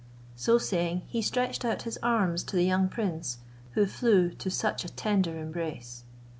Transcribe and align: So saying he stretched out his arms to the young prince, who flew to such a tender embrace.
So 0.35 0.57
saying 0.57 1.03
he 1.05 1.21
stretched 1.21 1.63
out 1.63 1.83
his 1.83 1.99
arms 2.01 2.43
to 2.45 2.55
the 2.55 2.65
young 2.65 2.89
prince, 2.89 3.37
who 3.73 3.85
flew 3.85 4.31
to 4.31 4.49
such 4.49 4.83
a 4.83 4.89
tender 4.89 5.37
embrace. 5.37 6.05